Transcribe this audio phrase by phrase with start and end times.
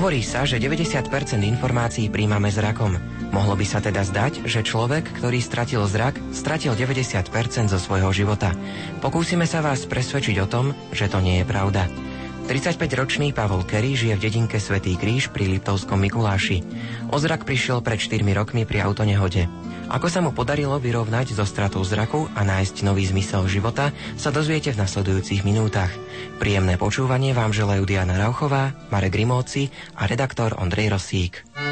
[0.00, 1.12] Hovorí sa, že 90%
[1.44, 2.96] informácií príjmame zrakom.
[3.36, 8.56] Mohlo by sa teda zdať, že človek, ktorý stratil zrak, stratil 90% zo svojho života.
[9.04, 11.84] Pokúsime sa vás presvedčiť o tom, že to nie je pravda.
[12.50, 16.66] 35-ročný Pavol Kerry žije v dedinke Svetý kríž pri Liptovskom Mikuláši.
[17.14, 19.46] O zrak prišiel pred 4 rokmi pri autonehode.
[19.86, 24.74] Ako sa mu podarilo vyrovnať so stratou zraku a nájsť nový zmysel života, sa dozviete
[24.74, 25.94] v nasledujúcich minútach.
[26.42, 31.69] Príjemné počúvanie vám želajú Diana Rauchová, Marek Rimóci a redaktor Ondrej Rosík.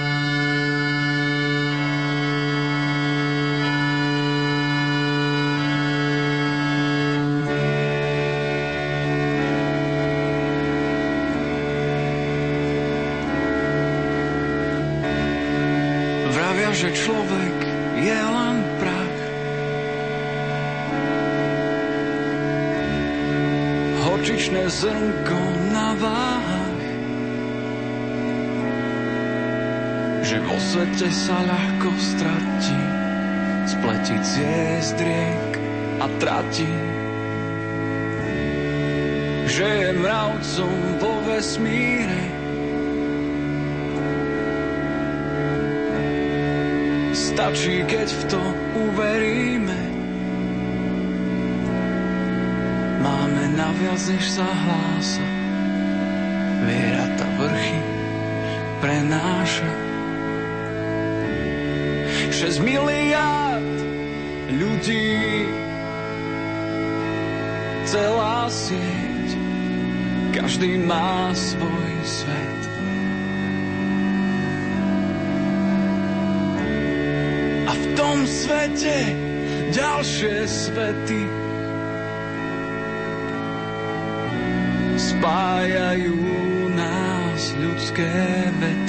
[35.99, 36.71] A trati.
[39.49, 42.39] Že je mravcom vo vesmíre,
[47.39, 48.43] Stačí, keď v to
[48.79, 49.81] uveríme.
[52.99, 55.23] Máme naviac, než sa hlása.
[56.67, 57.81] Viera tá vrchy
[58.83, 59.71] prenáša.
[62.35, 63.79] 6 miliard
[64.51, 65.47] ľudí
[67.89, 69.29] celá sieť
[70.37, 72.69] každý má svoj svet
[77.99, 78.99] tom svete
[79.75, 81.23] ďalšie svety
[84.95, 86.15] spájajú
[86.79, 88.11] nás ľudské
[88.63, 88.88] vety.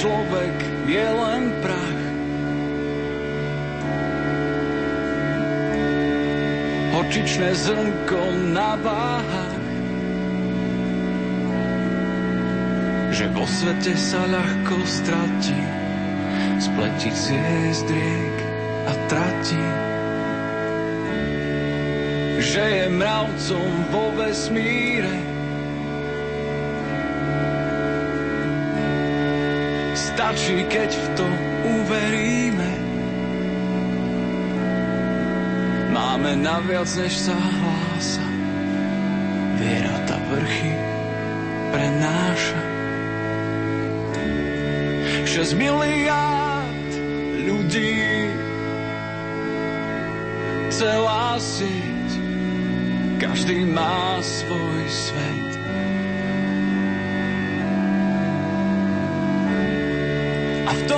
[0.00, 0.56] Človek
[0.88, 2.00] je len prach.
[6.96, 8.22] Horčičné zrnko
[8.56, 9.64] na váhach,
[13.12, 15.60] že vo svete sa ľahko stratí,
[16.64, 18.36] spletiť zviezd riek
[18.88, 19.64] a trati.
[22.40, 25.29] Že je mravcom vo vesmíre,
[30.20, 31.26] Stačí, keď v to
[31.80, 32.70] uveríme.
[35.96, 38.20] Máme naviac, než sa hlása.
[39.56, 40.76] Viera tá vrchy
[41.72, 42.60] prenáša.
[45.24, 46.90] 6 miliárd
[47.40, 48.28] ľudí
[50.68, 52.08] celá sieť
[53.16, 55.59] každý má svoj svet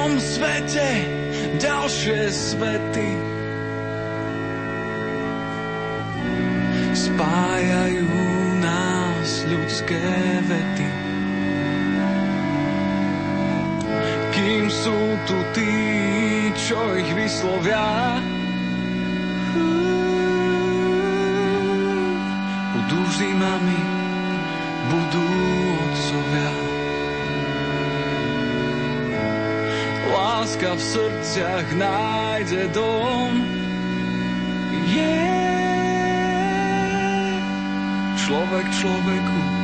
[0.03, 1.07] tom svete
[1.63, 3.11] ďalšie svety
[6.91, 8.11] spájajú
[8.59, 10.03] nás ľudské
[10.43, 10.91] vety.
[14.35, 14.99] Kým sú
[15.31, 15.71] tu tí,
[16.59, 18.19] čo ich vyslovia,
[30.63, 33.35] láska v srdciach nájde dom.
[34.95, 35.43] Yeah.
[38.15, 39.62] Človek človeku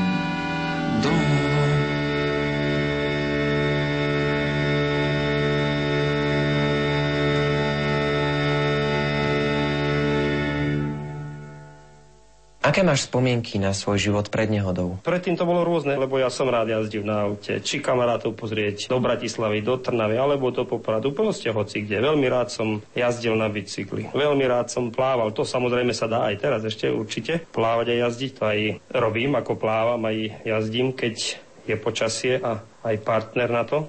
[12.69, 15.01] Aké máš spomienky na svoj život pred nehodou?
[15.01, 17.65] Predtým to bolo rôzne, lebo ja som rád jazdil na aute.
[17.65, 22.05] Či kamarátov pozrieť do Bratislavy, do Trnavy, alebo do Popradu, proste hoci kde.
[22.05, 24.13] Veľmi rád som jazdil na bicykli.
[24.13, 25.33] Veľmi rád som plával.
[25.33, 27.41] To samozrejme sa dá aj teraz ešte určite.
[27.57, 28.61] Plávať a jazdiť, to aj
[28.93, 33.89] robím, ako plávam, aj jazdím, keď je počasie a aj partner na to.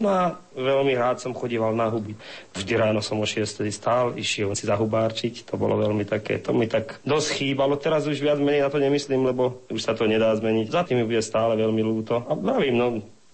[0.00, 0.22] No a
[0.56, 2.16] veľmi rád som chodíval na huby.
[2.56, 6.64] Vždy ráno som o 6 stál, išiel si zahubárčiť, to bolo veľmi také, to mi
[6.64, 7.76] tak dosť chýbalo.
[7.76, 10.72] Teraz už viac menej na to nemyslím, lebo už sa to nedá zmeniť.
[10.72, 12.16] Za tým mi bude stále veľmi ľúto.
[12.24, 12.86] A vravím, no,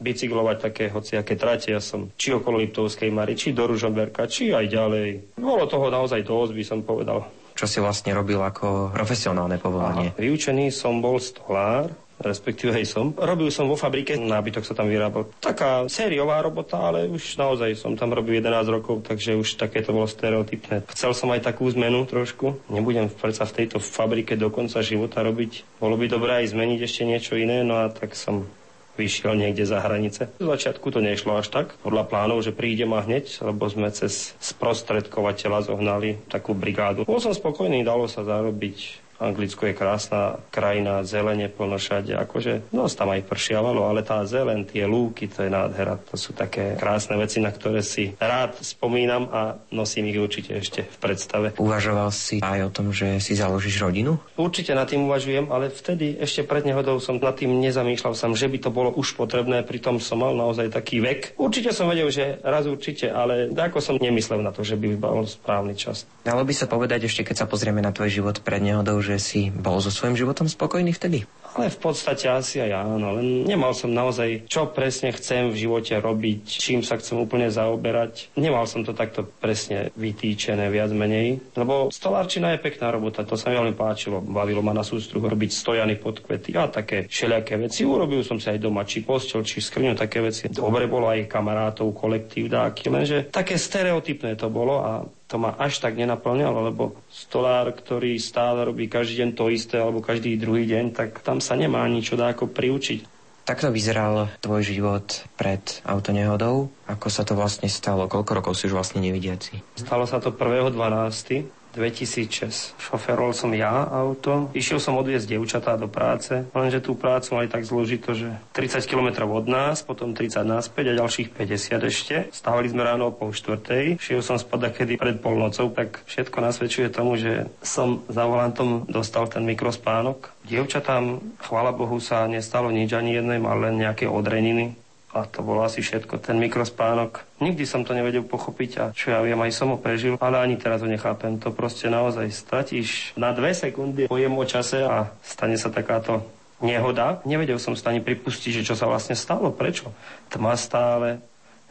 [0.02, 1.70] bicyklovať také hociaké trate.
[1.70, 5.38] Ja som či okolo Liptovskej Mary, či do Ružomberka, či aj ďalej.
[5.38, 7.22] Bolo toho naozaj dosť, by som povedal
[7.56, 10.12] čo si vlastne robil ako profesionálne povolanie.
[10.12, 10.20] Aha.
[10.20, 11.88] Vyučený som bol stolár,
[12.20, 13.06] respektíve aj som.
[13.12, 15.28] Robil som vo fabrike, nábytok sa tam vyrábal.
[15.40, 19.92] Taká sériová robota, ale už naozaj som tam robil 11 rokov, takže už také to
[19.92, 20.88] bolo stereotypné.
[20.92, 22.56] Chcel som aj takú zmenu trošku.
[22.72, 25.80] Nebudem predsa v tejto fabrike do konca života robiť.
[25.80, 28.48] Bolo by dobré aj zmeniť ešte niečo iné, no a tak som
[28.96, 30.32] vyšiel niekde za hranice.
[30.40, 34.32] V začiatku to nešlo až tak, podľa plánov, že prídem a hneď, lebo sme cez
[34.40, 37.04] sprostredkovateľa zohnali takú brigádu.
[37.04, 42.12] Bol som spokojný, dalo sa zarobiť Anglicko je krásna krajina, zelene plno všade.
[42.16, 46.00] Akože, no tam aj pršiavalo, ale tá zelen, tie lúky, to je nádhera.
[46.12, 50.88] To sú také krásne veci, na ktoré si rád spomínam a nosím ich určite ešte
[50.88, 51.46] v predstave.
[51.60, 54.16] Uvažoval si aj o tom, že si založíš rodinu?
[54.40, 58.48] Určite nad tým uvažujem, ale vtedy ešte pred nehodou som nad tým nezamýšľal som, že
[58.48, 61.36] by to bolo už potrebné, pritom som mal naozaj taký vek.
[61.36, 65.26] Určite som vedel, že raz určite, ale ako som nemyslel na to, že by bol
[65.28, 66.08] správny čas.
[66.24, 69.40] Dalo by sa povedať ešte, keď sa pozrieme na tvoj život pred nehodou, že si
[69.54, 71.22] bol so svojím životom spokojný vtedy?
[71.54, 75.94] Ale v podstate asi aj áno, len nemal som naozaj, čo presne chcem v živote
[75.94, 78.34] robiť, čím sa chcem úplne zaoberať.
[78.34, 83.52] Nemal som to takto presne vytýčené viac menej, lebo stolárčina je pekná robota, to sa
[83.52, 84.18] mi veľmi páčilo.
[84.20, 87.86] Bavilo ma na sústruh robiť stojany pod kvety a také všelijaké veci.
[87.86, 90.50] Urobil som si aj doma, či postel, či skriňu, také veci.
[90.50, 95.82] Dobre bolo aj kamarátov, kolektív, dáky, lenže také stereotypné to bolo a to ma až
[95.82, 100.94] tak nenaplňalo, lebo stolár, ktorý stále robí každý deň to isté alebo každý druhý deň,
[100.94, 103.16] tak tam sa nemá ničo dá ako priučiť.
[103.46, 106.66] Takto vyzeral tvoj život pred autonehodou.
[106.90, 108.10] Ako sa to vlastne stalo?
[108.10, 109.62] Koľko rokov si už vlastne nevidiaci?
[109.78, 111.46] Stalo sa to 1.12.
[111.76, 112.80] 2006.
[112.80, 114.48] Šoferol som ja auto.
[114.56, 119.28] Išiel som odviezť dievčatá do práce, lenže tú prácu mali tak zložito, že 30 km
[119.28, 122.16] od nás, potom 30 naspäť a ďalších 50 ešte.
[122.32, 124.00] Stávali sme ráno o pol štvrtej.
[124.00, 129.28] Šiel som spada kedy pred polnocou, tak všetko nasvedčuje tomu, že som za volantom dostal
[129.28, 130.32] ten mikrospánok.
[130.48, 134.85] Dievčatám, chvála Bohu, sa nestalo nič ani jednej, mal len nejaké odreniny
[135.16, 136.20] a to bolo asi všetko.
[136.20, 140.20] Ten mikrospánok, nikdy som to nevedel pochopiť a čo ja viem, aj som ho prežil,
[140.20, 141.40] ale ani teraz ho nechápem.
[141.40, 146.20] To proste naozaj stratíš na dve sekundy pojem o čase a stane sa takáto
[146.60, 147.24] nehoda.
[147.24, 149.88] Nevedel som sa ani pripustiť, že čo sa vlastne stalo, prečo.
[150.28, 151.24] Tma stále.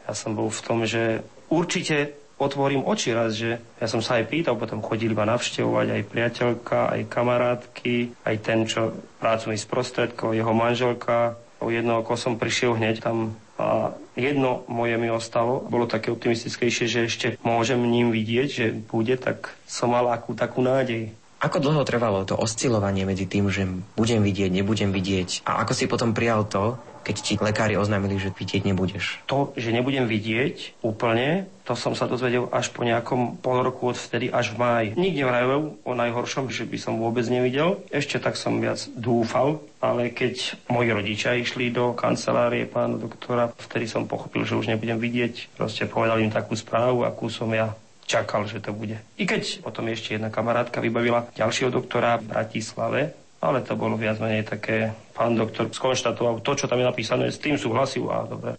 [0.06, 4.28] Ja som bol v tom, že určite otvorím oči raz, že ja som sa aj
[4.28, 10.36] pýtal, potom chodili ma navštevovať aj priateľka, aj kamarátky, aj ten, čo prácu mi sprostredkol,
[10.36, 15.90] jeho manželka, O jedno oko som prišiel hneď tam a jedno moje mi ostalo, bolo
[15.90, 21.10] také optimistickejšie, že ešte môžem ním vidieť, že bude, tak som mal akú takú nádej.
[21.42, 23.66] Ako dlho trvalo to oscilovanie medzi tým, že
[23.98, 28.34] budem vidieť, nebudem vidieť a ako si potom prijal to, keď ti lekári oznámili, že
[28.34, 29.22] vidieť nebudeš?
[29.30, 33.94] To, že nebudem vidieť úplne, to som sa dozvedel až po nejakom pol roku od
[33.94, 34.88] vtedy, až v máji.
[34.98, 37.78] Nikde nevravil o najhoršom, že by som vôbec nevidel.
[37.94, 43.86] Ešte tak som viac dúfal, ale keď moji rodičia išli do kancelárie pána doktora, vtedy
[43.86, 45.54] som pochopil, že už nebudem vidieť.
[45.54, 47.74] Proste povedal im takú správu, akú som ja
[48.06, 48.98] čakal, že to bude.
[49.18, 54.16] I keď potom ešte jedna kamarátka vybavila ďalšieho doktora v Bratislave, ale to bolo viac
[54.16, 58.56] menej také, pán doktor skonštatoval to, čo tam je napísané, s tým súhlasil a dobre.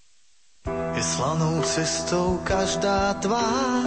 [0.68, 3.86] Je slanou cestou každá tvár,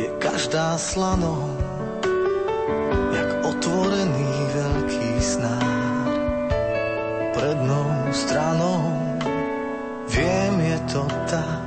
[0.00, 1.56] je každá slanou,
[3.12, 6.08] jak otvorený veľký snár.
[7.36, 8.80] Prednou stranou,
[10.08, 11.62] viem je to tak,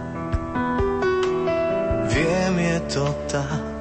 [2.10, 3.73] viem je to tak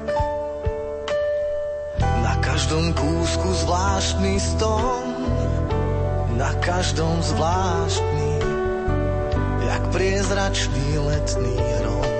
[2.53, 5.09] každom kúsku zvláštny stom,
[6.37, 8.29] na každom zvláštny,
[9.65, 12.13] jak priezračný letný hrom.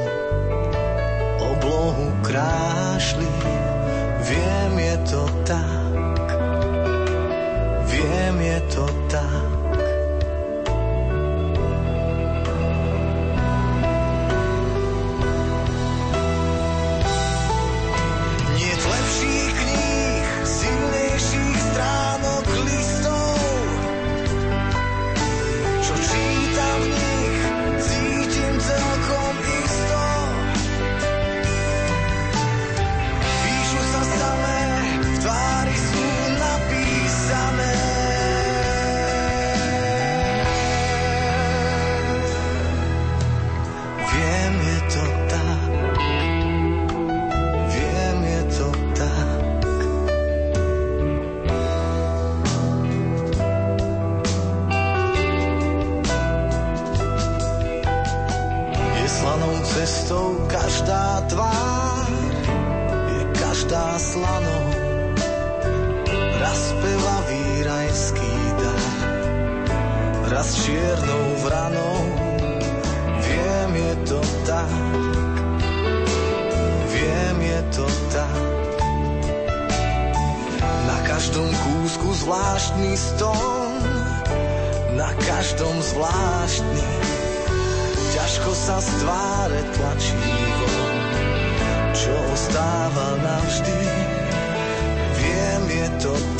[1.37, 3.29] Oblohu krášli,
[4.25, 6.25] viem je to tak,
[7.93, 9.42] viem je to tak.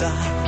[0.04, 0.43] To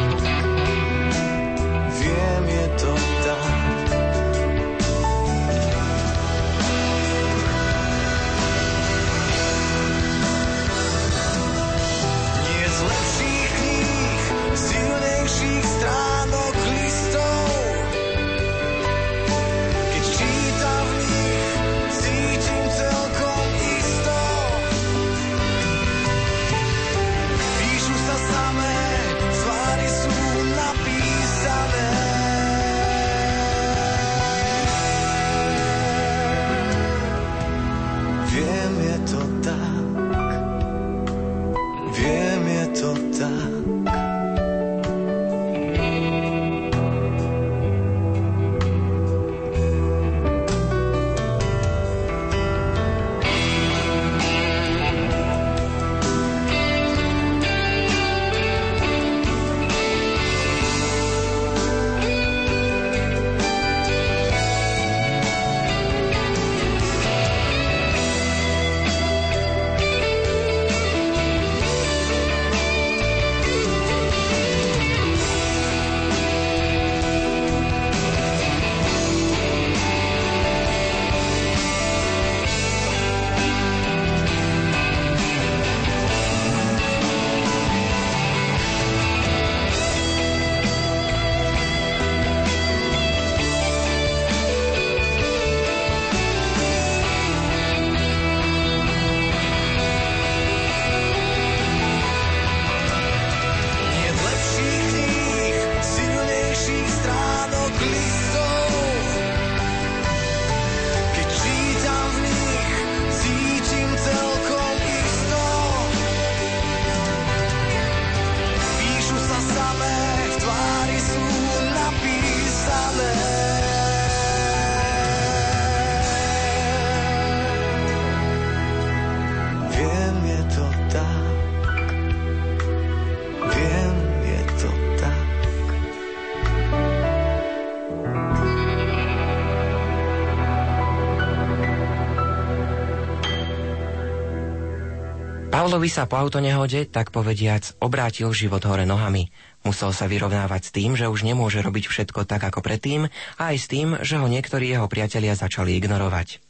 [145.76, 149.28] Pavlovi sa po autonehode, tak povediac, obrátil život hore nohami.
[149.68, 153.58] Musel sa vyrovnávať s tým, že už nemôže robiť všetko tak ako predtým a aj
[153.60, 156.45] s tým, že ho niektorí jeho priatelia začali ignorovať.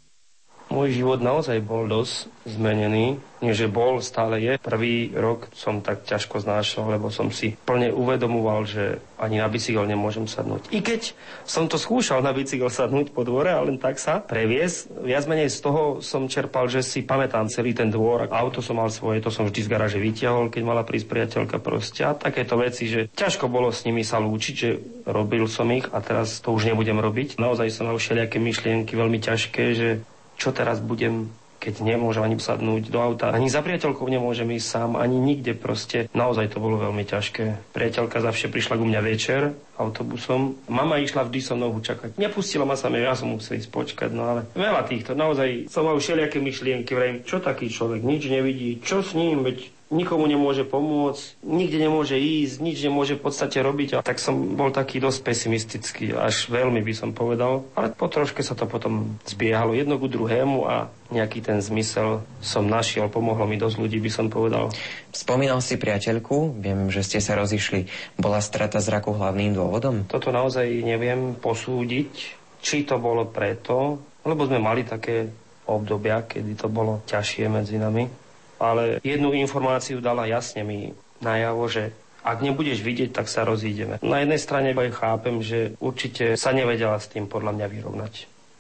[0.76, 3.16] Môj život naozaj bol dosť zmenený.
[3.40, 4.54] Nie, že bol, stále je.
[4.60, 9.88] Prvý rok som tak ťažko znášal, lebo som si plne uvedomoval, že ani na bicykel
[9.88, 10.68] nemôžem sadnúť.
[10.76, 11.16] I keď
[11.48, 15.48] som to skúšal na bicykel sadnúť po dvore a len tak sa previesť, viac menej
[15.48, 18.28] z toho som čerpal, že si pamätám celý ten dvor.
[18.28, 22.04] Auto som mal svoje, to som vždy z garáže vytiahol, keď mala prísť priateľka proste.
[22.04, 24.70] A takéto veci, že ťažko bolo s nimi sa lúčiť, že
[25.08, 27.40] robil som ich a teraz to už nebudem robiť.
[27.40, 29.90] Naozaj som mal všelijaké myšlienky veľmi ťažké, že
[30.36, 31.32] čo teraz budem,
[31.66, 33.34] keď nemôžem ani sadnúť do auta.
[33.34, 36.06] Ani za priateľkou nemôžem ísť sám, ani nikde proste.
[36.14, 37.74] Naozaj to bolo veľmi ťažké.
[37.74, 40.56] Priateľka zavše prišla ku mňa večer autobusom.
[40.72, 42.16] Mama išla vždy so mnou čakať.
[42.22, 45.18] Nepustila ma same, ja som musel ísť počkať, no ale veľa týchto.
[45.18, 49.75] Naozaj som mal všelijaké myšlienky, vrejme, čo taký človek, nič nevidí, čo s ním, veď
[49.94, 54.02] nikomu nemôže pomôcť, nikde nemôže ísť, nič nemôže v podstate robiť.
[54.02, 57.70] A tak som bol taký dosť pesimistický, až veľmi by som povedal.
[57.78, 62.66] Ale po troške sa to potom zbiehalo jedno ku druhému a nejaký ten zmysel som
[62.66, 64.74] našiel, pomohlo mi dosť ľudí, by som povedal.
[65.14, 67.86] Spomínal si priateľku, viem, že ste sa rozišli.
[68.18, 70.10] Bola strata zraku hlavným dôvodom?
[70.10, 72.12] Toto naozaj neviem posúdiť,
[72.58, 75.30] či to bolo preto, lebo sme mali také
[75.70, 78.25] obdobia, kedy to bolo ťažšie medzi nami.
[78.60, 81.92] Ale jednu informáciu dala jasne mi najavo, že
[82.26, 84.02] ak nebudeš vidieť, tak sa rozídeme.
[84.02, 88.14] Na jednej strane aj chápem, že určite sa nevedela s tým podľa mňa vyrovnať.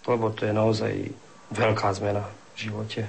[0.06, 0.94] Lebo to je naozaj
[1.50, 3.02] veľká zmena v živote.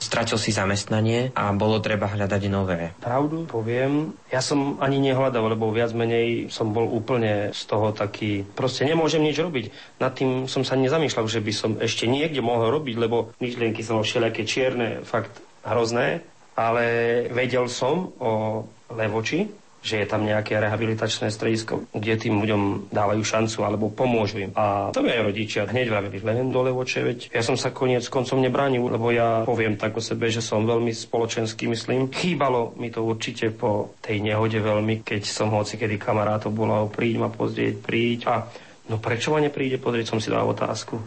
[0.00, 2.96] Stratil si zamestnanie a bolo treba hľadať nové.
[3.04, 8.48] Pravdu poviem, ja som ani nehľadal, lebo viac menej som bol úplne z toho taký,
[8.56, 9.68] proste nemôžem nič robiť.
[10.00, 14.00] Nad tým som sa nezamýšľal, že by som ešte niekde mohol robiť, lebo myšlienky som
[14.00, 16.24] všelijaké čierne, fakt hrozné.
[16.60, 16.84] ale
[17.32, 19.48] vedel som o Levoči,
[19.80, 24.52] že je tam nejaké rehabilitačné stredisko, kde tým ľuďom dávajú šancu alebo pomôžu im.
[24.52, 28.04] A to mi aj rodičia hneď vravili, len do Levoče, veď ja som sa koniec
[28.12, 32.12] koncom nebránil, lebo ja poviem tak o sebe, že som veľmi spoločenský, myslím.
[32.12, 37.24] Chýbalo mi to určite po tej nehode veľmi, keď som hoci kedy kamarátov bola, príď
[37.24, 38.18] ma pozrieť, príď.
[38.28, 38.44] A
[38.92, 41.00] no prečo ma nepríde pozrieť, som si dal otázku.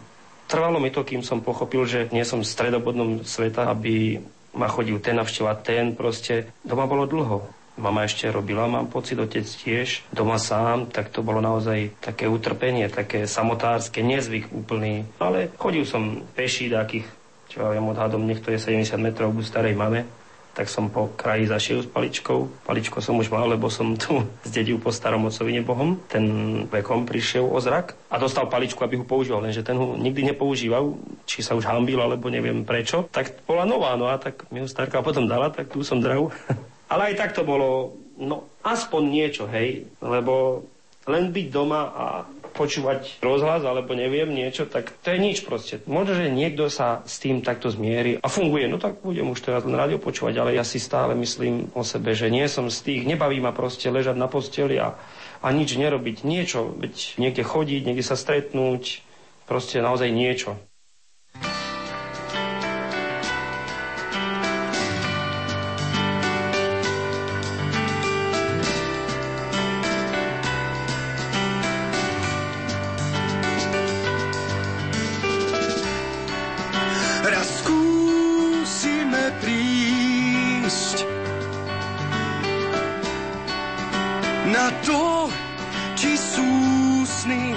[0.44, 4.20] Trvalo mi to, kým som pochopil, že nie som stredobodnom sveta, aby
[4.54, 7.44] ma chodil ten navštevovať ten, proste doma bolo dlho.
[7.74, 12.86] Mama ešte robila, mám pocit, otec tiež, doma sám, tak to bolo naozaj také utrpenie,
[12.86, 15.02] také samotárske, nezvyk úplný.
[15.18, 17.10] Ale chodil som peší takých,
[17.50, 20.06] čo ja viem, odhadom, nech je 70 metrov k starej mame,
[20.54, 22.62] tak som po kraji zašiel s paličkou.
[22.62, 25.98] Paličko som už mal, lebo som tu zdedil po starom otcovi nebohom.
[26.06, 26.24] Ten
[26.70, 30.94] vekom prišiel o zrak a dostal paličku, aby ho používal, lenže ten ho nikdy nepoužíval,
[31.26, 33.10] či sa už hambil, alebo neviem prečo.
[33.10, 36.30] Tak bola nová, no a tak mi ho starka potom dala, tak tu som drav.
[36.92, 40.62] Ale aj tak to bolo, no aspoň niečo, hej, lebo
[41.10, 42.04] len byť doma a
[42.54, 45.82] počúvať rozhlas alebo neviem niečo, tak to je nič proste.
[45.90, 49.66] Možno, že niekto sa s tým takto zmierí a funguje, no tak budem už teraz
[49.66, 53.02] len rádio počúvať, ale ja si stále myslím o sebe, že nie som z tých,
[53.04, 54.94] nebaví ma proste ležať na posteli a,
[55.42, 59.02] a nič nerobiť, niečo, veď niekde chodiť, niekde sa stretnúť,
[59.50, 60.56] proste naozaj niečo.
[80.64, 81.04] ísť
[84.48, 85.28] na to,
[85.92, 86.48] či sú
[87.04, 87.52] sny.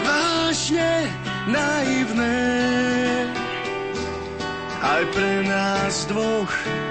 [0.00, 1.12] Vážne
[1.50, 2.40] naivné
[4.80, 6.85] aj pre nás dvoch.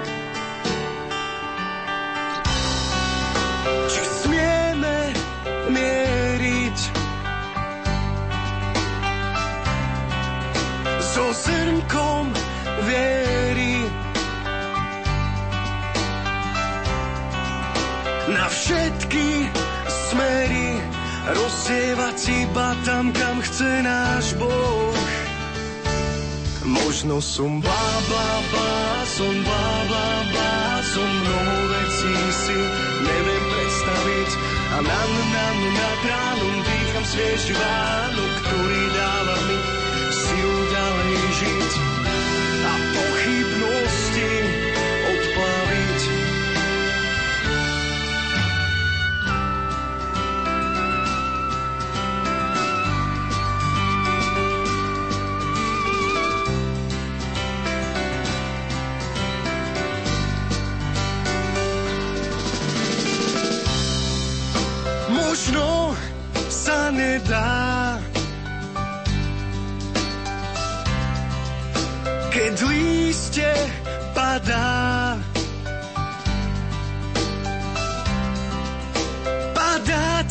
[27.36, 32.58] Som bla bla bla, som bla bla bla, som mnoho vecí si
[33.04, 34.30] neviem predstaviť.
[34.72, 35.00] A na
[35.36, 35.46] na
[35.76, 39.55] nad ránom dýcham svieži vánok, ktorý dáva mi
[41.36, 41.72] ďalej žiť.
[42.64, 44.30] A pochybnosti
[66.96, 67.95] nedá.
[73.36, 73.52] Líste
[74.14, 75.20] padá,
[79.52, 80.30] padať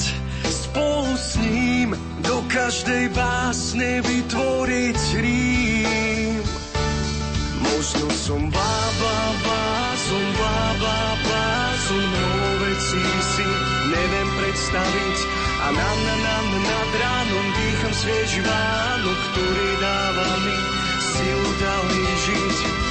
[0.50, 1.94] spolu s ním
[2.26, 6.41] do každej básne vytvoriť rým.
[7.62, 9.65] Možno som bá, bá, bá,
[10.02, 11.50] som bá, bá, bá,
[11.86, 13.48] som mnoho si
[13.94, 15.18] neviem predstaviť,
[15.62, 20.58] a na, na, na, nad ránom dýcham svieži vánok, ktorý dáva mi
[21.00, 22.85] silu ďalej žiť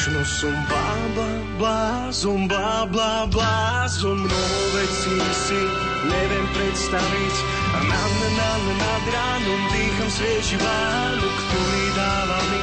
[0.00, 1.28] Možno som bába,
[1.60, 5.60] blázon, blá, blá, blázon, mnoho vecí si
[6.08, 7.34] neviem predstaviť.
[7.76, 12.62] A na, na, na, nad ránom dýcham svieži vánok, ktorý dáva mi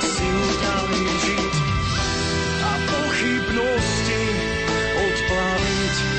[0.00, 1.54] silu ďalej žiť
[2.88, 4.22] pochybnosti
[4.96, 6.17] odplaviť.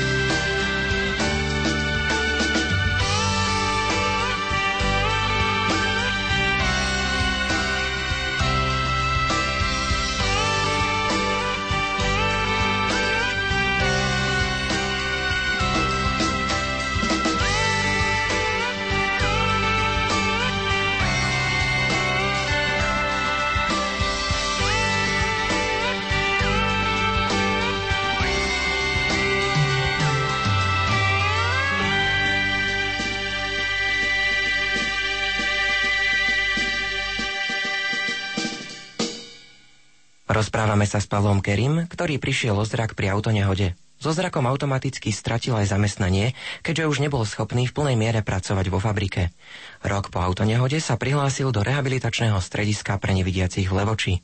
[40.30, 43.74] Rozprávame sa s Pavlom Kerim, ktorý prišiel o zrak pri autonehode.
[43.98, 48.78] So zrakom automaticky stratil aj zamestnanie, keďže už nebol schopný v plnej miere pracovať vo
[48.78, 49.34] fabrike.
[49.82, 54.14] Rok po autonehode sa prihlásil do rehabilitačného strediska pre nevidiacich v Levoči.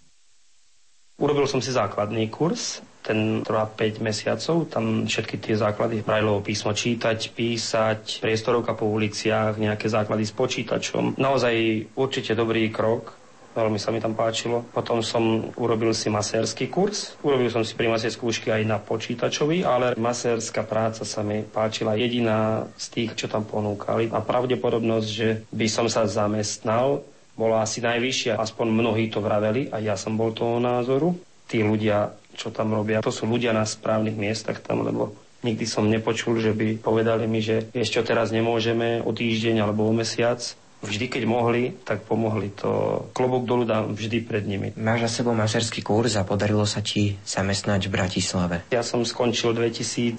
[1.19, 6.71] Urobil som si základný kurz, ten trvá 5 mesiacov, tam všetky tie základy, Brajlovo písmo
[6.71, 11.19] čítať, písať, priestorovka po uliciach, nejaké základy s počítačom.
[11.19, 11.55] Naozaj
[11.99, 13.25] určite dobrý krok,
[13.57, 14.61] veľmi sa mi tam páčilo.
[14.77, 17.16] Potom som urobil si masérsky kurz.
[17.25, 22.69] Urobil som si primacie skúšky aj na počítačovi, ale masérska práca sa mi páčila jediná
[22.77, 24.12] z tých, čo tam ponúkali.
[24.12, 27.01] A pravdepodobnosť, že by som sa zamestnal,
[27.33, 28.37] bola asi najvyššia.
[28.37, 31.16] Aspoň mnohí to vraveli a ja som bol toho názoru.
[31.47, 35.14] Tí ľudia, čo tam robia, to sú ľudia na správnych miestach tam, lebo
[35.47, 39.95] nikdy som nepočul, že by povedali mi, že ešte teraz nemôžeme o týždeň alebo o
[39.95, 40.42] mesiac
[40.87, 42.55] vždy, keď mohli, tak pomohli.
[42.62, 44.72] To klobok dolu dám vždy pred nimi.
[44.79, 48.57] Máš za sebou mažerský kurz a podarilo sa ti zamestnať v Bratislave.
[48.70, 50.18] Ja som skončil 2010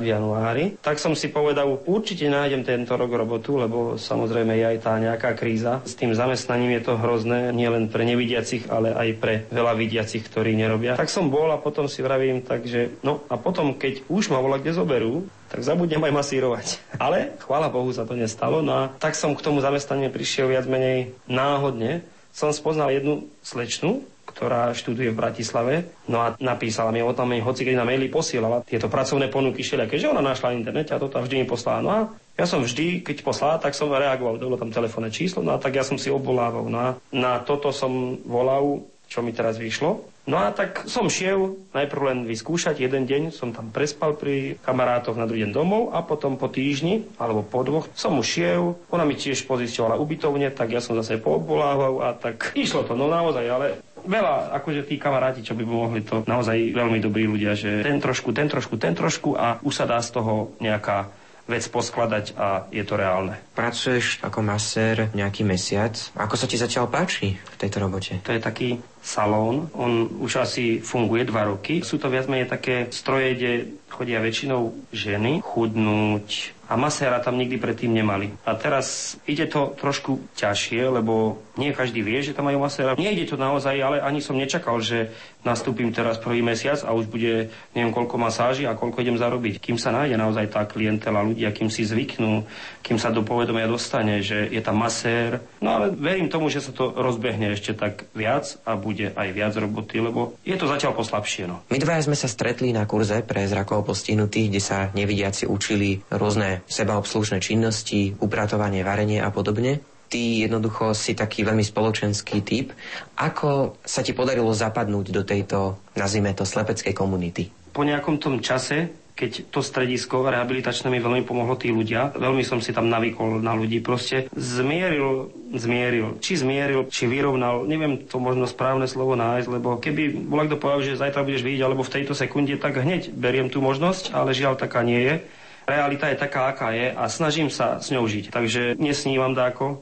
[0.00, 4.78] v januári, tak som si povedal, určite nájdem tento rok robotu, lebo samozrejme je aj
[4.80, 5.82] tá nejaká kríza.
[5.82, 10.54] S tým zamestnaním je to hrozné, nielen pre nevidiacich, ale aj pre veľa vidiacich, ktorí
[10.54, 10.94] nerobia.
[10.94, 14.62] Tak som bol a potom si vravím, takže no a potom, keď už ma volá
[14.62, 16.66] kde zoberú, tak zabudnem aj masírovať.
[16.98, 18.58] Ale chvála Bohu sa to nestalo.
[18.58, 22.02] No a tak som k tomu zamestnaniu prišiel viac menej náhodne.
[22.34, 25.74] Som spoznal jednu slečnu, ktorá študuje v Bratislave.
[26.10, 29.94] No a napísala mi o tom, hoci keď na maili posielala tieto pracovné ponuky všelijaké,
[29.94, 31.80] že ona našla na internete a toto vždy mi poslala.
[31.86, 32.00] No a
[32.34, 35.78] ja som vždy, keď poslala, tak som reagoval, bolo tam telefónne číslo, no a tak
[35.78, 36.66] ja som si obvolával.
[36.66, 38.82] No a na toto som volal,
[39.14, 40.02] čo mi teraz vyšlo.
[40.26, 45.14] No a tak som šiel najprv len vyskúšať, jeden deň som tam prespal pri kamarátoch
[45.14, 49.06] na druhý deň domov a potom po týždni, alebo po dvoch, som už šiel, ona
[49.06, 53.44] mi tiež pozisťovala ubytovne, tak ja som zase poobvolával a tak išlo to, no naozaj,
[53.44, 53.66] ale
[54.00, 58.32] veľa, akože tí kamaráti, čo by mohli to, naozaj veľmi dobrí ľudia, že ten trošku,
[58.32, 61.12] ten trošku, ten trošku a už sa dá z toho nejaká
[61.44, 63.36] vec poskladať a je to reálne.
[63.52, 65.92] Pracuješ ako masér nejaký mesiac.
[66.16, 68.24] Ako sa ti zatiaľ páči v tejto robote?
[68.24, 69.68] To je taký salón.
[69.76, 71.84] On už asi funguje dva roky.
[71.84, 73.52] Sú to viac menej také stroje, kde
[73.92, 78.32] chodia väčšinou ženy chudnúť, a maséra tam nikdy predtým nemali.
[78.48, 82.96] A teraz ide to trošku ťažšie, lebo nie každý vie, že tam majú maséra.
[82.96, 85.12] ide to naozaj, ale ani som nečakal, že
[85.44, 89.60] nastúpim teraz prvý mesiac a už bude neviem koľko masáží a koľko idem zarobiť.
[89.60, 92.48] Kým sa nájde naozaj tá klientela ľudia, kým si zvyknú,
[92.80, 95.44] kým sa do povedomia dostane, že je tam masér.
[95.60, 99.52] No ale verím tomu, že sa to rozbehne ešte tak viac a bude aj viac
[99.54, 101.44] roboty, lebo je to zatiaľ poslabšie.
[101.46, 101.60] No.
[101.68, 106.64] My dvaja sme sa stretli na kurze pre zrakov postihnutých, kde sa nevidiaci učili rôzne
[106.66, 109.93] sebaobslužné činnosti, upratovanie, varenie a podobne.
[110.14, 112.70] Ty jednoducho si taký veľmi spoločenský typ.
[113.18, 117.50] Ako sa ti podarilo zapadnúť do tejto, nazvime to, slepeckej komunity?
[117.74, 122.10] Po nejakom tom čase keď to stredisko rehabilitačné mi veľmi pomohlo tí ľudia.
[122.18, 123.78] Veľmi som si tam navykol na ľudí.
[123.78, 126.18] Proste zmieril, zmieril.
[126.18, 127.62] Či zmieril, či vyrovnal.
[127.62, 131.62] Neviem to možno správne slovo nájsť, lebo keby bola kto povedal, že zajtra budeš vidieť
[131.62, 135.16] alebo v tejto sekunde, tak hneď beriem tú možnosť, ale žiaľ taká nie je
[135.64, 138.28] realita je taká, aká je a snažím sa s ňou žiť.
[138.28, 139.80] Takže nesnívam dáko.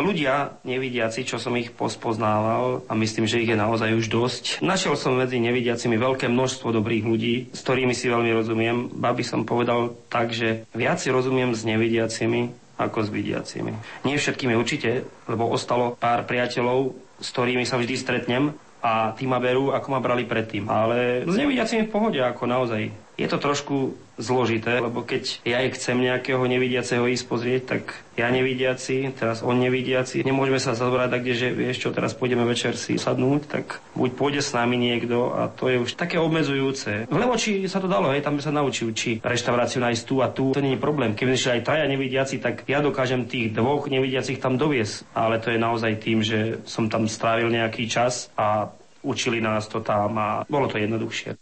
[0.00, 4.44] Ľudia nevidiaci, čo som ich pospoznával a myslím, že ich je naozaj už dosť.
[4.64, 8.88] Našiel som medzi nevidiacimi veľké množstvo dobrých ľudí, s ktorými si veľmi rozumiem.
[8.90, 13.76] Babi som povedal tak, že viac si rozumiem s nevidiacimi ako s vidiacimi.
[14.08, 19.36] Nie všetkými určite, lebo ostalo pár priateľov, s ktorými sa vždy stretnem a tí ma
[19.36, 20.64] berú, ako ma brali predtým.
[20.64, 22.88] Ale s nevidiacimi v pohode, ako naozaj.
[23.20, 27.82] Je to trošku zložité, lebo keď ja chcem nejakého nevidiaceho ísť pozrieť, tak
[28.16, 32.80] ja nevidiaci, teraz on nevidiaci, nemôžeme sa zabrať tak, že vieš čo, teraz pôjdeme večer
[32.80, 37.12] si sadnúť, tak buď pôjde s nami niekto a to je už také obmedzujúce.
[37.12, 40.56] V Levoči sa to dalo, hej, tam sa naučil, či reštauráciu nájsť tu a tu,
[40.56, 41.12] to nie je problém.
[41.12, 45.52] Keby že aj traja nevidiaci, tak ja dokážem tých dvoch nevidiacich tam doviesť, ale to
[45.52, 48.72] je naozaj tým, že som tam strávil nejaký čas a
[49.04, 51.36] učili nás to tam a bolo to jednoduchšie.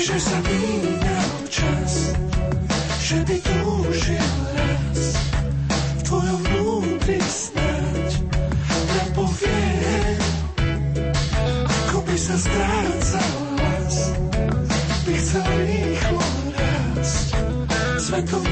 [0.00, 2.16] že sa vynal čas,
[3.04, 5.00] že by túžil raz.
[5.68, 8.08] V tvojom vnútri snáď
[8.64, 10.00] nám povie,
[11.68, 13.96] ako by sa strácal las,
[15.04, 16.24] by chcel rýchlo
[16.56, 17.28] rásť
[18.00, 18.49] svetom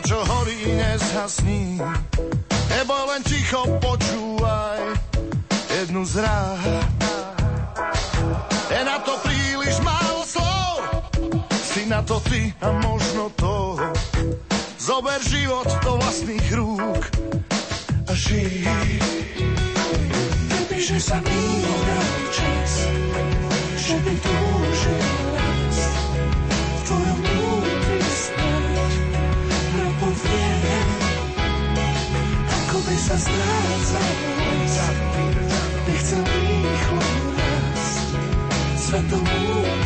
[0.00, 1.76] to, čo horí, nezhasní.
[2.72, 4.80] Nebo len ticho počúvaj
[5.76, 6.64] jednu z rád.
[8.72, 11.04] Je na to príliš málo slov,
[11.52, 13.76] si na to ty a možno to.
[14.80, 17.02] Zober život do vlastných rúk
[18.08, 18.64] a žij.
[20.48, 21.80] Kebyže sa mýlil
[22.32, 22.88] čas,
[23.76, 25.49] že by túžil
[33.10, 34.06] sa strácal
[35.82, 37.02] by chcel rýchlo
[37.34, 38.06] rásť.
[38.78, 39.79] Svetom múdrych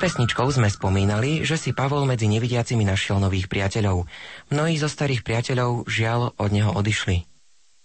[0.00, 4.08] pesničkou sme spomínali, že si Pavol medzi nevidiacimi našiel nových priateľov.
[4.48, 7.28] Mnohí zo starých priateľov žiaľ od neho odišli.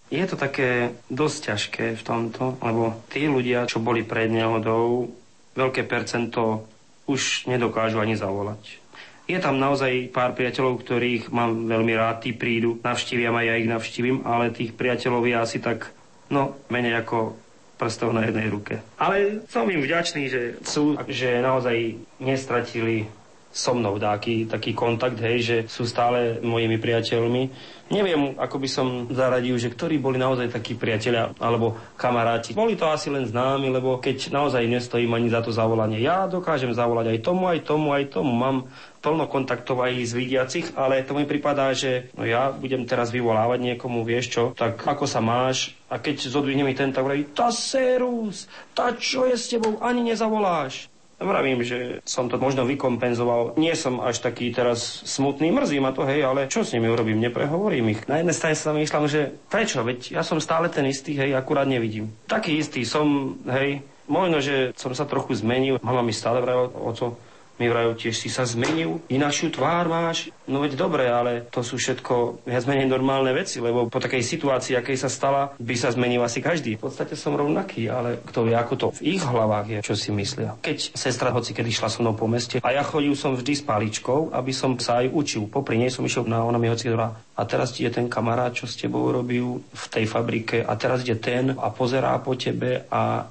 [0.07, 5.11] Je to také dosť ťažké v tomto, lebo tí ľudia, čo boli pred nehodou,
[5.59, 6.63] veľké percento
[7.03, 8.79] už nedokážu ani zavolať.
[9.25, 13.65] Je tam naozaj pár priateľov, ktorých mám veľmi rád, tí prídu, navštívia ma, ja ich
[13.65, 15.89] navštívim, ale tých priateľov je asi tak,
[16.29, 17.44] no, menej ako
[17.75, 18.79] prstov na jednej ruke.
[18.95, 23.07] Ale som im vďačný, že sú, že naozaj nestratili
[23.55, 27.43] so mnou taký, taký kontakt, hej, že sú stále mojimi priateľmi.
[27.87, 32.51] Neviem, ako by som zaradil, že ktorí boli naozaj takí priatelia alebo kamaráti.
[32.51, 36.75] Boli to asi len známi, lebo keď naozaj nestojím ani za to zavolanie, ja dokážem
[36.75, 38.35] zavolať aj tomu, aj tomu, aj tomu.
[38.35, 38.67] Mám
[38.99, 43.61] plno kontaktov aj z vidiacich, ale to mi pripadá, že no ja budem teraz vyvolávať
[43.61, 45.74] niekomu, vieš čo, tak ako sa máš?
[45.95, 50.11] A keď zodvihne mi ten, tak hovorí, tá serus, tá čo je s tebou, ani
[50.11, 50.91] nezavoláš.
[51.15, 53.55] Vravím, že som to možno vykompenzoval.
[53.55, 57.23] Nie som až taký teraz smutný, mrzí ma to, hej, ale čo s nimi urobím?
[57.23, 58.03] Neprehovorím ich.
[58.11, 59.79] Na jednej strane sa myšľam, že prečo?
[59.87, 62.11] Veď ja som stále ten istý, hej, akurát nevidím.
[62.27, 63.79] Taký istý som, hej,
[64.11, 65.79] možno, že som sa trochu zmenil.
[65.79, 67.15] Mama mi stále vravila, oco,
[67.61, 70.29] mi vrajú tiež si sa zmenil, inašiu tvár máš.
[70.45, 74.77] No veď dobre, ale to sú všetko viac menej normálne veci, lebo po takej situácii,
[74.77, 76.77] akej sa stala, by sa zmenil asi každý.
[76.77, 80.13] V podstate som rovnaký, ale kto vie, ako to v ich hlavách je, čo si
[80.13, 80.53] myslia.
[80.61, 83.63] Keď sestra hoci kedy šla so mnou po meste a ja chodil som vždy s
[83.65, 85.49] paličkou, aby som sa aj učil.
[85.49, 86.87] Popri nej som išiel na ona mi hoci
[87.35, 91.03] a teraz ti je ten kamarát, čo s tebou robil v tej fabrike a teraz
[91.03, 93.27] ide ten a pozerá po tebe a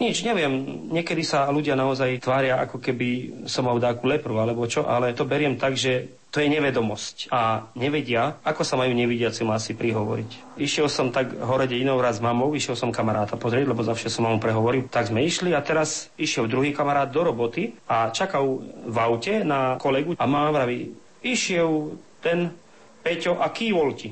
[0.00, 0.52] nič, neviem.
[0.92, 3.08] Niekedy sa ľudia naozaj tvária, ako keby
[3.48, 7.32] som mal dáku lepru, alebo čo, ale to beriem tak, že to je nevedomosť.
[7.32, 10.60] A nevedia, ako sa majú nevidiaci asi prihovoriť.
[10.60, 14.28] Išiel som tak hore inou raz s mamou, išiel som kamaráta pozrieť, lebo zavše som
[14.28, 14.84] mamu prehovoril.
[14.92, 19.80] Tak sme išli a teraz išiel druhý kamarát do roboty a čakal v aute na
[19.80, 20.92] kolegu a mama vraví,
[21.24, 22.52] išiel ten
[23.00, 24.10] Peťo a kývol ti.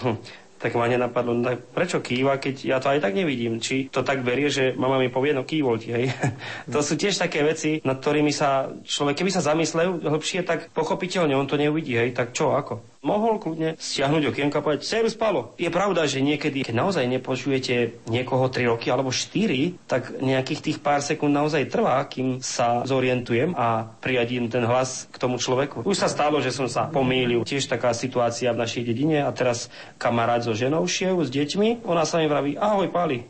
[0.00, 0.16] Hm.
[0.60, 3.64] Tak ma nenapadlo, no prečo kýva, keď ja to aj tak nevidím.
[3.64, 6.12] Či to tak berie, že mama mi povie, no kývol ti, hej.
[6.74, 11.32] to sú tiež také veci, nad ktorými sa človek, keby sa zamyslel hlbšie, tak pochopiteľne
[11.32, 12.89] on to neuvidí, hej, tak čo, ako?
[13.00, 15.56] Mohol kľudne stiahnuť okienka a povedať, servus Palo.
[15.56, 20.78] Je pravda, že niekedy, keď naozaj nepočujete niekoho 3 roky alebo 4, tak nejakých tých
[20.84, 25.80] pár sekúnd naozaj trvá, kým sa zorientujem a priadím ten hlas k tomu človeku.
[25.88, 27.42] Už sa stalo, že som sa pomýlil.
[27.48, 32.04] Tiež taká situácia v našej dedine a teraz kamarát so ženou šiev s deťmi, ona
[32.04, 33.24] sa mi vraví, ahoj Pali.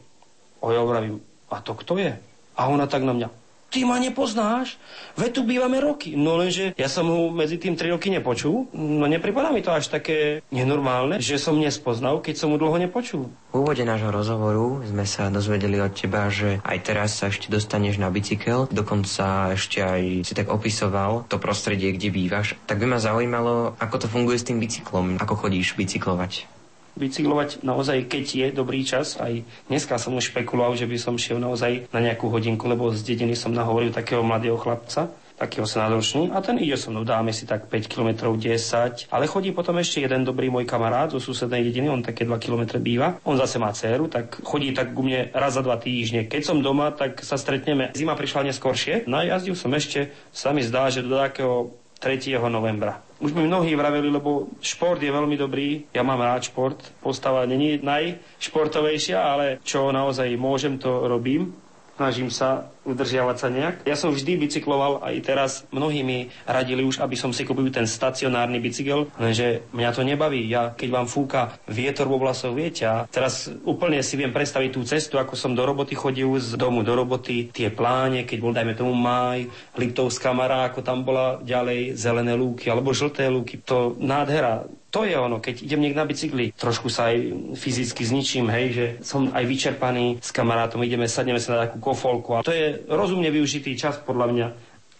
[0.60, 2.12] O ja vravím, a to kto je?
[2.58, 3.28] A ona tak na mňa,
[3.70, 4.76] ty ma nepoznáš,
[5.14, 6.18] veď tu bývame roky.
[6.18, 9.88] No lenže ja som ho medzi tým 3 roky nepočul, no nepripadá mi to až
[9.88, 13.30] také nenormálne, že som nespoznal, keď som mu dlho nepočul.
[13.54, 18.02] V úvode nášho rozhovoru sme sa dozvedeli od teba, že aj teraz sa ešte dostaneš
[18.02, 22.58] na bicykel, dokonca ešte aj si tak opisoval to prostredie, kde bývaš.
[22.66, 26.59] Tak by ma zaujímalo, ako to funguje s tým bicyklom, ako chodíš bicyklovať
[26.98, 29.18] bicyklovať naozaj, keď je dobrý čas.
[29.20, 29.30] Aj
[29.70, 33.34] dneska som už špekuloval, že by som šiel naozaj na nejakú hodinku, lebo z dediny
[33.38, 37.64] som nahovoril takého mladého chlapca, takého senádočný a ten ide so mnou, dáme si tak
[37.72, 42.04] 5 km 10, ale chodí potom ešte jeden dobrý môj kamarát zo susednej dediny, on
[42.04, 45.64] také 2 km býva, on zase má dceru, tak chodí tak ku mne raz za
[45.64, 46.28] dva týždne.
[46.28, 47.88] Keď som doma, tak sa stretneme.
[47.96, 51.72] Zima prišla neskôršie, no a jazdil som ešte, sa mi zdá, že do takého
[52.04, 52.36] 3.
[52.52, 53.00] novembra.
[53.20, 57.76] Už mi mnohí vraveli, lebo šport je veľmi dobrý, ja mám rád šport, postava není
[57.84, 61.52] najšportovejšia, ale čo naozaj môžem, to robím.
[62.00, 63.84] Snažím sa udržiavať sa nejak.
[63.84, 67.84] Ja som vždy bicykloval aj teraz mnohí mi radili už, aby som si kúpil ten
[67.84, 70.48] stacionárny bicykel, lenže mňa to nebaví.
[70.48, 74.80] Ja, keď vám fúka vietor v oblasoch, viete, a teraz úplne si viem predstaviť tú
[74.88, 78.72] cestu, ako som do roboty chodil z domu do roboty, tie pláne, keď bol, dajme
[78.72, 79.44] tomu, maj,
[79.76, 85.14] Liptovská Mara, ako tam bola ďalej, zelené lúky alebo žlté lúky, to nádhera to je
[85.14, 87.16] ono, keď idem niekde na bicykli, trošku sa aj
[87.54, 92.34] fyzicky zničím, hej, že som aj vyčerpaný s kamarátom, ideme, sadneme sa na takú kofolku
[92.34, 94.46] a to je rozumne využitý čas podľa mňa.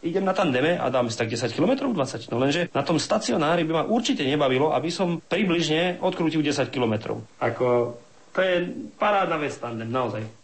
[0.01, 2.33] Idem na tandeme a dám si tak 10 km, 20.
[2.33, 7.21] No lenže na tom stacionári by ma určite nebavilo, aby som približne odkrútil 10 km.
[7.37, 8.01] Ako,
[8.33, 8.65] to je
[8.97, 10.40] parádna vec tandem, naozaj.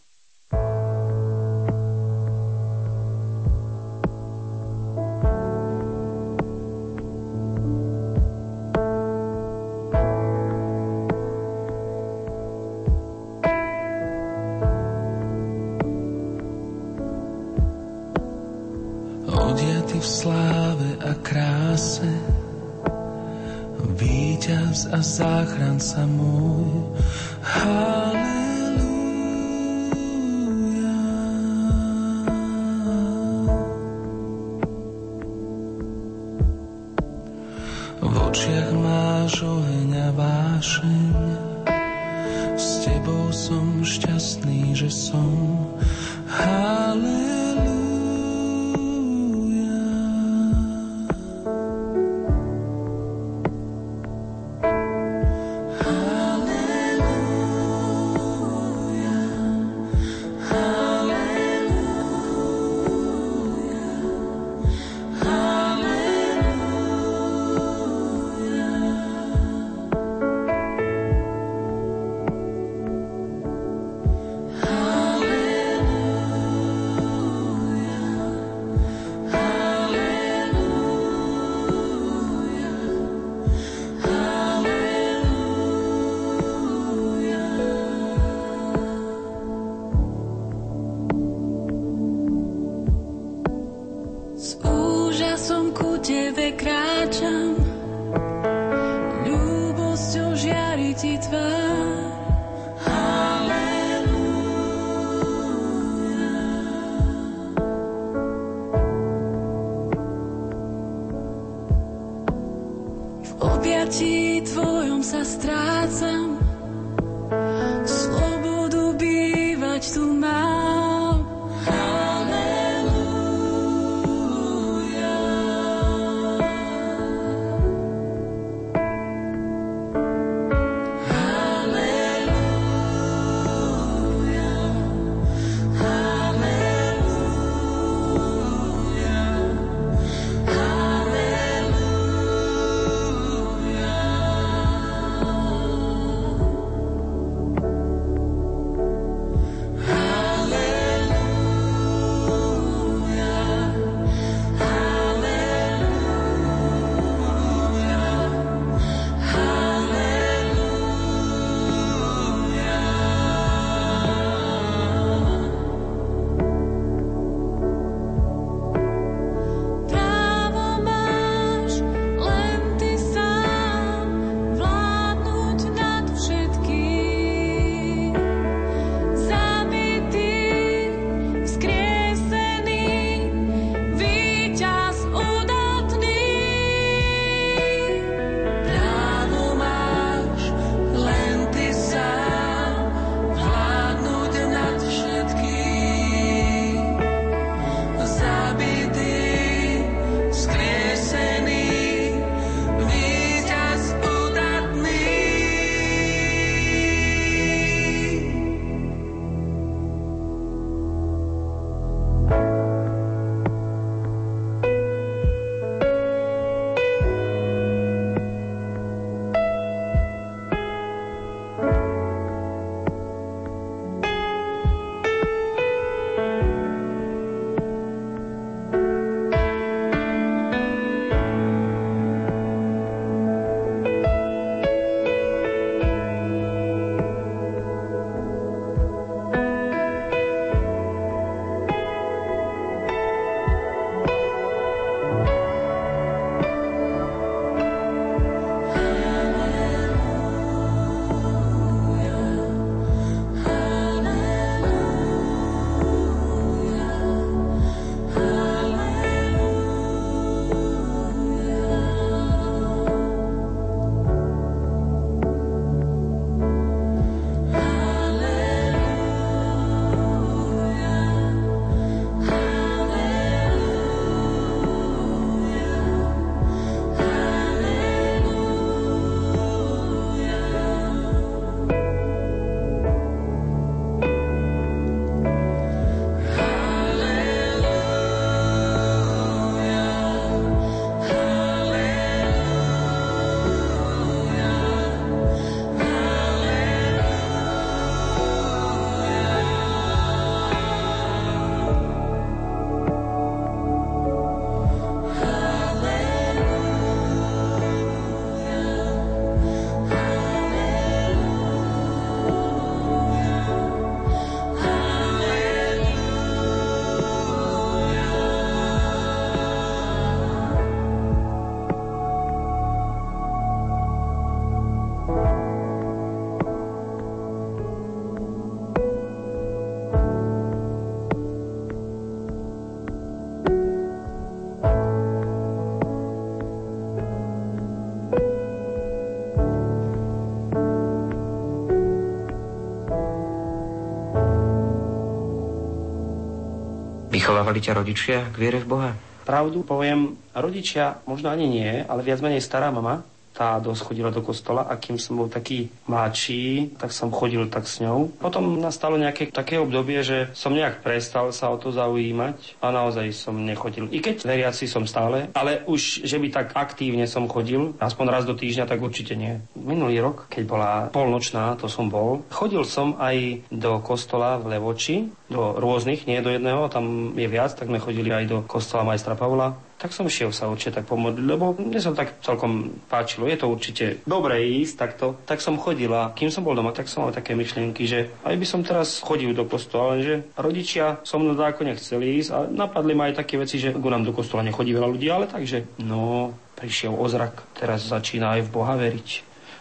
[347.36, 348.90] Vychovávali ťa rodičia k viere v Boha?
[349.28, 353.04] Pravdu poviem, rodičia možno ani nie, ale viac menej stará mama
[353.36, 357.68] tá dosť chodila do kostola a kým som bol taký mladší, tak som chodil tak
[357.68, 358.08] s ňou.
[358.16, 363.12] Potom nastalo nejaké také obdobie, že som nejak prestal sa o to zaujímať a naozaj
[363.12, 363.92] som nechodil.
[363.92, 368.24] I keď veriaci som stále, ale už, že by tak aktívne som chodil, aspoň raz
[368.24, 369.36] do týždňa, tak určite nie.
[369.52, 375.12] Minulý rok, keď bola polnočná, to som bol, chodil som aj do kostola v Levoči,
[375.28, 379.18] do rôznych, nie do jedného, tam je viac, tak sme chodili aj do kostola majstra
[379.18, 383.28] Pavla tak som šiel sa určite tak pomodliť, lebo mne sa tak celkom páčilo.
[383.28, 385.06] Je to určite dobré ísť takto.
[385.28, 386.16] Tak som chodila.
[386.16, 389.36] Kým som bol doma, tak som mal také myšlienky, že aj by som teraz chodil
[389.36, 393.60] do kostola, lenže rodičia so mnou dáko nechceli ísť a napadli ma aj také veci,
[393.60, 398.40] že ku nám do kostola nechodí veľa ľudí, ale takže, no, prišiel ozrak, teraz začína
[398.40, 399.08] aj v Boha veriť.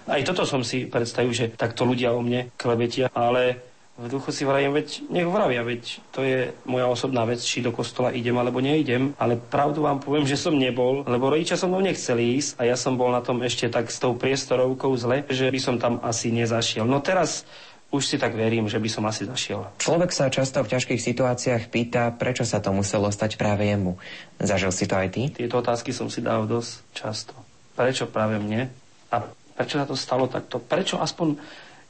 [0.06, 4.44] Aj toto som si predstavil, že takto ľudia o mne klebetia, ale v duchu si
[4.44, 8.60] vravím, veď nech vravia, veď to je moja osobná vec, či do kostola idem alebo
[8.60, 12.68] neidem, ale pravdu vám poviem, že som nebol, lebo rodičia so mnou nechceli ísť a
[12.68, 16.04] ja som bol na tom ešte tak s tou priestorovkou zle, že by som tam
[16.04, 16.84] asi nezašiel.
[16.84, 17.48] No teraz
[17.88, 19.64] už si tak verím, že by som asi zašiel.
[19.80, 23.96] Človek sa často v ťažkých situáciách pýta, prečo sa to muselo stať práve jemu.
[24.44, 25.32] Zažil si to aj ty?
[25.32, 27.32] Tieto otázky som si dal dosť často.
[27.80, 28.68] Prečo práve mne?
[29.16, 29.24] A
[29.56, 30.60] prečo sa to stalo takto?
[30.60, 31.40] Prečo aspoň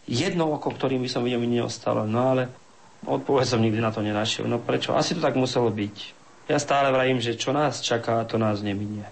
[0.06, 2.06] jedno oko, ktorým by som videl, mi neostalo.
[2.06, 2.50] No ale
[3.06, 4.46] odpoveď som nikdy na to nenašiel.
[4.50, 4.94] No prečo?
[4.94, 5.96] Asi to tak muselo byť.
[6.46, 9.06] Ja stále vravím, že čo nás čaká, to nás neminie.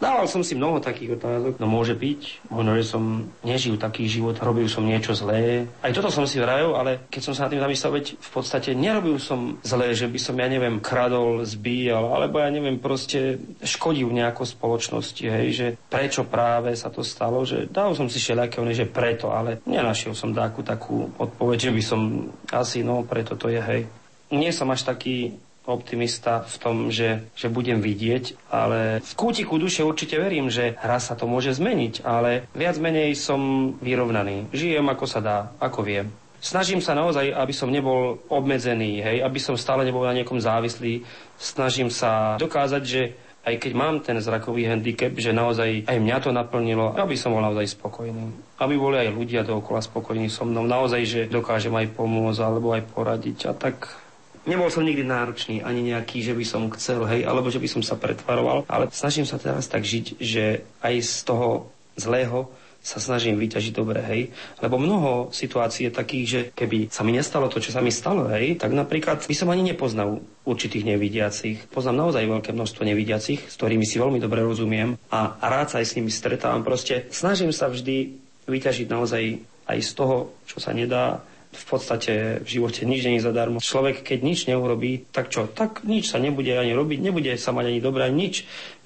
[0.00, 1.60] Dával som si mnoho takých otázok.
[1.60, 5.68] No môže byť, možno, že som nežil taký život, robil som niečo zlé.
[5.84, 8.72] Aj toto som si vravil, ale keď som sa nad tým zamyslel, veď v podstate
[8.72, 14.08] nerobil som zlé, že by som, ja neviem, kradol, zbíjal, alebo ja neviem, proste škodil
[14.08, 18.88] nejako spoločnosti, hej, že prečo práve sa to stalo, že dal som si všelijaké, že
[18.88, 22.00] preto, ale nenašiel som takú takú odpoveď, že by som
[22.48, 23.84] asi, no, preto to je, hej.
[24.32, 25.36] Nie som až taký
[25.70, 31.08] optimista v tom, že, že budem vidieť, ale v kútiku duše určite verím, že raz
[31.08, 34.50] sa to môže zmeniť, ale viac menej som vyrovnaný.
[34.50, 36.10] Žijem ako sa dá, ako viem.
[36.40, 41.04] Snažím sa naozaj, aby som nebol obmedzený, hej, aby som stále nebol na niekom závislý.
[41.36, 46.30] Snažím sa dokázať, že aj keď mám ten zrakový handicap, že naozaj aj mňa to
[46.32, 48.56] naplnilo, aby som bol naozaj spokojný.
[48.60, 50.64] Aby boli aj ľudia dookola spokojní so mnou.
[50.64, 53.38] Naozaj, že dokážem aj pomôcť alebo aj poradiť.
[53.48, 53.99] A tak
[54.48, 57.82] Nebol som nikdy náročný, ani nejaký, že by som chcel, hej, alebo že by som
[57.84, 61.68] sa pretvaroval, ale snažím sa teraz tak žiť, že aj z toho
[62.00, 62.48] zlého
[62.80, 64.32] sa snažím vyťažiť dobre, hej.
[64.64, 68.32] Lebo mnoho situácií je takých, že keby sa mi nestalo to, čo sa mi stalo,
[68.32, 71.68] hej, tak napríklad by som ani nepoznal určitých nevidiacich.
[71.68, 75.86] Poznám naozaj veľké množstvo nevidiacich, s ktorými si veľmi dobre rozumiem a rád sa aj
[75.92, 76.64] s nimi stretávam.
[76.64, 78.16] Proste snažím sa vždy
[78.48, 79.22] vyťažiť naozaj
[79.68, 81.20] aj z toho, čo sa nedá,
[81.50, 83.58] v podstate v živote nič není zadarmo.
[83.58, 85.50] Človek, keď nič neurobí, tak čo?
[85.50, 88.34] Tak nič sa nebude ani robiť, nebude sa mať ani dobré, ani nič.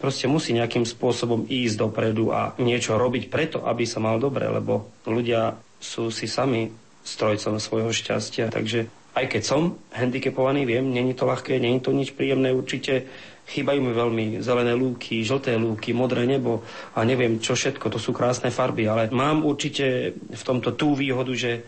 [0.01, 4.89] Proste musí nejakým spôsobom ísť dopredu a niečo robiť preto, aby sa mal dobre, lebo
[5.05, 6.73] ľudia sú si sami
[7.05, 8.49] strojcom svojho šťastia.
[8.49, 13.05] Takže aj keď som handicapovaný, viem, není to ľahké, není to nič príjemné, určite
[13.45, 16.65] chýbajú mi veľmi zelené lúky, žlté lúky, modré nebo
[16.97, 21.29] a neviem čo všetko, to sú krásne farby, ale mám určite v tomto tú výhodu,
[21.37, 21.61] že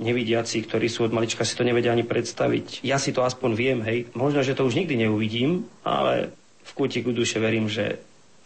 [0.00, 2.82] nevidiaci, ktorí sú od malička, si to nevedia ani predstaviť.
[2.82, 4.08] Ja si to aspoň viem, hej.
[4.16, 6.32] Možno, že to už nikdy neuvidím, ale
[6.64, 8.00] v kútiku duše verím, že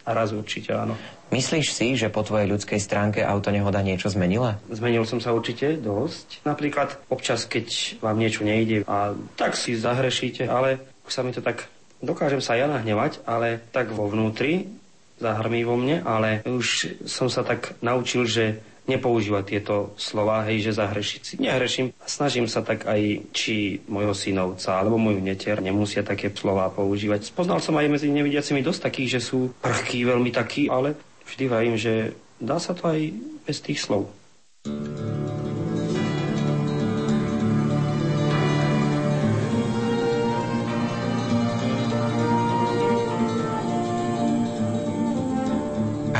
[0.05, 0.93] raz určite áno.
[1.33, 4.61] Myslíš si, že po tvojej ľudskej stránke auto nehoda niečo zmenila?
[4.69, 6.45] Zmenil som sa určite dosť.
[6.45, 10.77] Napríklad občas, keď vám niečo nejde a tak si zahrešíte, ale
[11.09, 11.65] sa mi to tak...
[12.05, 14.69] Dokážem sa ja nahnevať, ale tak vo vnútri
[15.17, 20.77] zahrmí vo mne, ale už som sa tak naučil, že nepoužívať tieto slova, hej, že
[20.77, 21.33] zahrešiť si.
[21.41, 21.93] Nehreším.
[22.05, 27.33] Snažím sa tak aj, či môjho synovca alebo moju netier nemusia také slova používať.
[27.33, 30.93] Poznal som aj medzi nevidiacimi dosť takých, že sú prchkí, veľmi takí, ale
[31.25, 32.99] vždy vravím, že dá sa to aj
[33.45, 34.09] bez tých slov.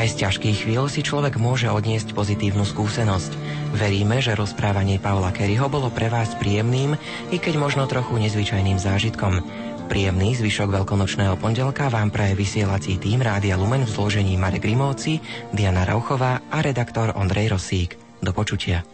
[0.06, 3.34] Aj z ťažkých chvíľ si človek môže odniesť pozitívnu skúsenosť.
[3.74, 6.94] Veríme, že rozprávanie Paula Kerryho bolo pre vás príjemným,
[7.34, 9.42] i keď možno trochu nezvyčajným zážitkom.
[9.90, 15.82] Príjemný zvyšok veľkonočného pondelka vám praje vysielací tým Rádia Lumen v zložení Marek Rimovci, Diana
[15.90, 17.98] Rauchová a redaktor Ondrej Rosík.
[18.22, 18.86] Do počutia.